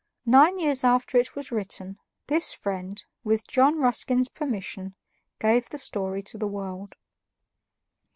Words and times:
Nine 0.25 0.57
years 0.57 0.83
after 0.83 1.19
it 1.19 1.35
was 1.35 1.51
written, 1.51 1.99
this 2.25 2.53
friend, 2.55 3.05
with 3.23 3.45
John 3.47 3.77
Ruskin's 3.77 4.29
permission, 4.29 4.95
gave 5.39 5.69
the 5.69 5.77
story 5.77 6.23
to 6.23 6.39
the 6.39 6.47
world. 6.47 6.95